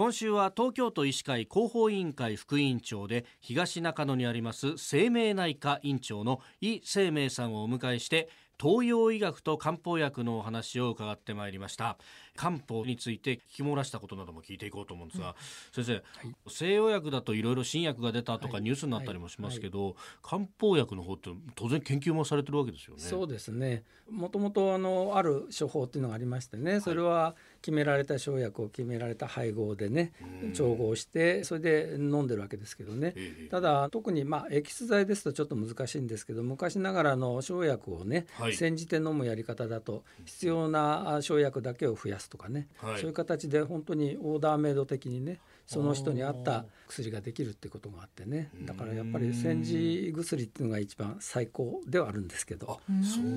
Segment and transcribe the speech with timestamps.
[0.00, 11.98] 今週は東京都医師会広報委員会副委員長で東中野にあります生命内科院長の井生命さんをお迎えして東洋医学と漢方薬のお話を伺ってまいりました。
[12.36, 13.18] 漢方につい。
[13.18, 14.58] て聞き漏らしたことなども聞い。
[14.58, 14.70] てい。
[14.70, 15.34] こうと思うんですが、
[15.72, 16.02] 先生、
[16.48, 23.02] 西洋薬だといろいろ新薬が出たとかニュースになったりもしますけど、漢方薬の方って当然研究もされてるわけですよね。
[23.02, 23.84] そうですね。
[24.10, 30.12] もともとあのある処方っていうのがありましてねそれは決められた生薬を決められた配合でね
[30.54, 33.14] 調合してそれで飲んでるわけですけどね。
[33.50, 48.50] ただ特にまあエキス剤ですとちょっと難しいんですけど昔ながらの生薬をね、はい、煎じて飲むやり方だと必要な生薬だけを増やすとかね、はい、そういう形で本当にオーダーメイド的にねその人に合った薬ができるっていうことがあってね。
[48.62, 52.80] だからやっぱり煎じ薬っていうのが一番最高ではあるんですけど。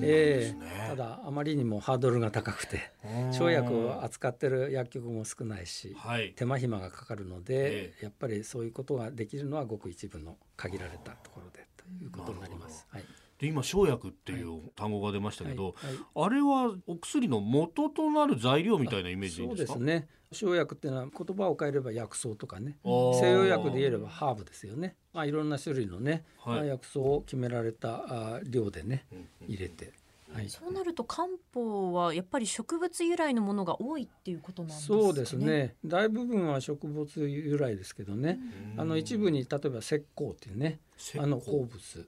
[0.02, 2.90] えー、ただあまりにもハードルが高くて
[3.32, 12.86] 生薬を扱ってる薬局も少ないし、はい、手間暇がかかるので、えー、やっぱりそういうことができるのはごく一部の限られたところでということになります。
[12.90, 13.04] はい
[13.38, 15.74] で今生薬っていう単語が出ましたけど、
[16.14, 20.08] あれはお薬の元となる材料みたいなイメージそうですね。
[20.32, 22.76] 生薬っていうのは言葉を変えれば薬草とかね。
[22.84, 29.06] 西洋薬で言えればハーブですよね、まあ、いろんな種類のね、はい、薬草を決められた量でね
[29.46, 29.92] 入れて。
[30.34, 35.76] はい、そうなると漢方はやっぱり植物由来のものが多いっていうことなんですか、ね、そうですね。
[35.84, 38.40] 大部分は植物由来ですけどね。
[38.76, 40.80] あの一部に例えば石膏っていうね
[41.18, 42.06] あの鉱物。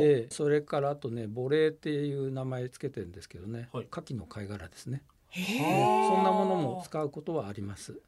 [0.00, 5.02] でそれからあとね母霊っていう名前つけてるんですけどね、はい、牡蠣の貝殻ですね。
[5.34, 8.00] そんなものも使うことはあります。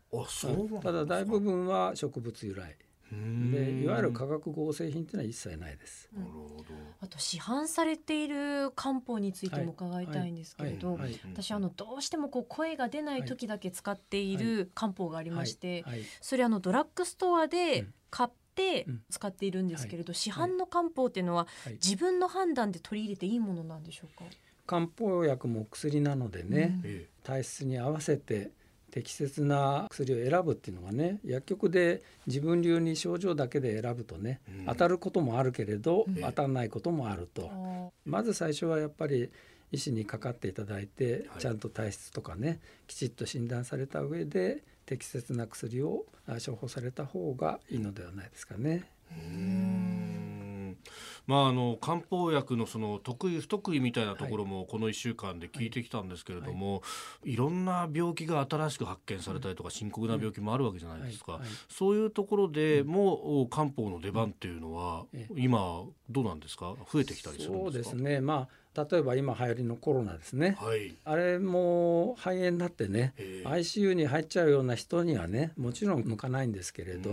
[0.80, 2.77] ただ大部分は植物由来。
[3.11, 6.08] でいわゆる化学合成品っていうのは一切ないです。
[6.12, 6.64] なるほど。
[7.07, 10.99] あと市販されている漢方についても伺いたいんですけれど、
[11.33, 15.85] 私あのどうしてもこう声が出ない時だけ使っている漢方がありまして、
[16.21, 24.25] それあのドラッグストアで買って使っているんですけれど、市販の漢方っていうのは自分の判断で取り入れていいものなんでしょうか？
[24.67, 28.51] 漢方薬も薬なのでね、うん、体質に合わせて
[28.96, 39.29] 適切な薬を選ぶっていうのがね薬局で自分流に症状だけで選ぶとね、うん、当たることもあるけれど、当たらないこともあると、まず最初はやっぱり
[39.70, 46.06] 医師にかかっていただいて、ちゃんと体質とかねきちっと診断された上で適切な薬を
[46.46, 48.85] 処方された方がいいのではないですかね。
[51.27, 56.81] まあ、あの漢方薬のその得意不得意みたいなところもこの1週間で聞いてきたんですけれども、は
[57.25, 65.05] いい、ろんな病気が新しく発見されたりとか深刻な病気もあるわけじゃないですか、そういうところでも漢方の出番っていうのは
[65.35, 66.75] 今どうなんですか？
[66.92, 67.91] 増えてきたりするんですか？
[67.91, 73.14] そうですね、まあ例えば今流行りのコロナですね、はい、あれも肺炎になってね
[73.45, 77.11] ICU に入っちゃうような人にはねもちろん向かないんですけれど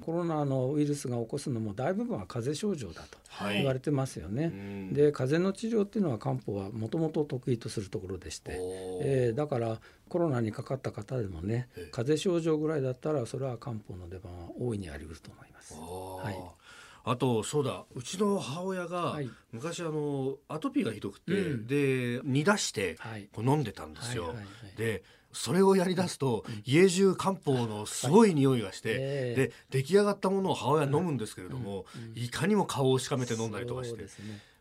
[0.00, 3.18] コロナのウイルスが起こすのも大部分は風邪症状だと
[3.52, 4.44] 言われてますよね。
[4.44, 4.48] は
[4.92, 8.52] い、で風邪の治療っていうのは漢方はもともと得意とするところでして、
[9.00, 15.74] えー、だからコロナにかかった方でもね風邪症状ぐらいだったらそれは漢方の出番は大いにあり得ると思います。
[15.74, 16.61] はい
[17.04, 19.18] あとそうだうちの母親が
[19.52, 22.96] 昔あのアトピーがひどくて、うん、で煮出して
[23.32, 24.28] こう飲んでたんですよ。
[24.28, 24.54] はいはいはい。
[24.66, 25.02] はい、で
[25.32, 28.98] それをやり出すと、家中漢方のすごい匂いがして、
[29.34, 34.04] で出来上がったものを母親飲むんですけれども、いかにも顔をしかめて飲んだりとかして。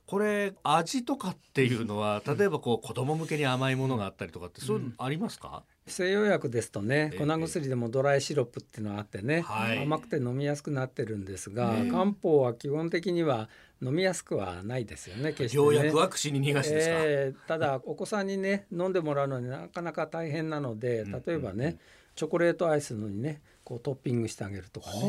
[0.06, 13.50] これ味とかっていうのは例えばこう子供向けに甘いものがあったりとかってそういうのありますか、西洋薬ですとね粉薬でもドライシロップっていうのがあってね、甘くて飲みやすくなってるんですが、漢方は基本的には
[13.82, 21.78] 飲みやすくはないですよね決して、ね、良薬は口に逃がしですか、えー、ただお子さんにね飲んでもらうのになかなか大変なので例えばね、
[22.16, 25.00] チョコレートアイスのにねこうトッピングしてあげるとかね、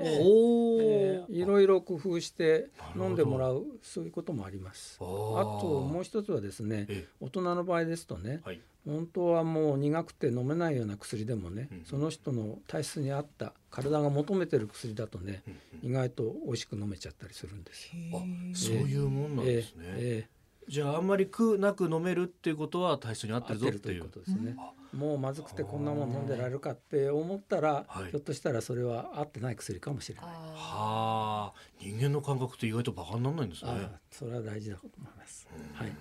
[0.00, 4.96] えー、いろいろ工夫して飲んでもらうそういうこともあります。
[4.98, 6.86] あともう一つはですね
[7.20, 15.42] 大人の場合ですとね、はい、本当はもう苦くて飲めないような薬でもね、うん、その人の体質に合った体が求めてる薬だとね、
[15.82, 17.92] うん、意外と美味しく飲めちゃったりするんですよ。
[18.14, 18.22] あ
[18.54, 19.84] そういうもんなんですね。
[19.84, 24.56] えーえーじゃああんまり苦なく飲めるっていうことは体質に合ってるぞっていうことですね。
[24.92, 30.26] もうまずくてこんなもん飲んでられるかって思ったら、はい、ひょっとしたらそれは合ってない薬かもしれない。
[30.26, 33.70] はあ、人間の感覚って意外とバカにならないんですね。
[34.10, 35.48] それは大事だと思います。
[35.74, 35.92] はい。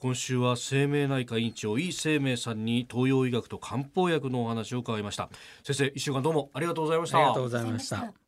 [0.00, 5.28] 今週は生命内科院長井生命さんに東洋医学と漢方薬のお話を伺いました
[5.64, 8.27] 先生一週間どうもありがとうございましたありがとうございました